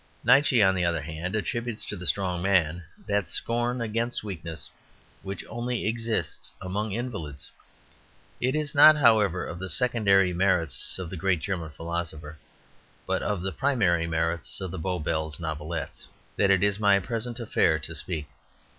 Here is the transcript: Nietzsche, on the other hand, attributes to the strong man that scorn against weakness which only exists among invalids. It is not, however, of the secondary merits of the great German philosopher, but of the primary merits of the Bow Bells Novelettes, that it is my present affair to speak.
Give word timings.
Nietzsche, 0.23 0.63
on 0.63 0.73
the 0.73 0.83
other 0.83 1.03
hand, 1.03 1.35
attributes 1.35 1.85
to 1.85 1.95
the 1.95 2.07
strong 2.07 2.41
man 2.41 2.83
that 3.05 3.29
scorn 3.29 3.81
against 3.81 4.23
weakness 4.23 4.67
which 5.21 5.45
only 5.45 5.85
exists 5.85 6.55
among 6.59 6.91
invalids. 6.91 7.51
It 8.39 8.55
is 8.55 8.73
not, 8.73 8.97
however, 8.97 9.45
of 9.45 9.59
the 9.59 9.69
secondary 9.69 10.33
merits 10.33 10.97
of 10.97 11.11
the 11.11 11.17
great 11.17 11.39
German 11.39 11.69
philosopher, 11.69 12.39
but 13.05 13.21
of 13.21 13.43
the 13.43 13.51
primary 13.51 14.07
merits 14.07 14.59
of 14.59 14.71
the 14.71 14.79
Bow 14.79 14.97
Bells 14.97 15.39
Novelettes, 15.39 16.07
that 16.35 16.49
it 16.49 16.63
is 16.63 16.79
my 16.79 16.99
present 16.99 17.39
affair 17.39 17.77
to 17.77 17.93
speak. 17.93 18.27